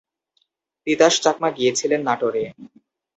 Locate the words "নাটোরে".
2.07-2.43